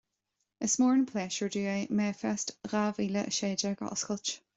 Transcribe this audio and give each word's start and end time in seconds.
Is 0.67 0.77
mór 0.83 0.93
an 0.93 1.03
pléisiúr 1.11 1.51
dom 1.55 1.67
é 1.73 1.75
MayFest 1.99 2.53
dhá 2.71 2.81
mhíle 3.01 3.23
a 3.25 3.35
sé 3.41 3.53
déag 3.65 3.85
a 3.89 3.93
oscailt 3.97 4.33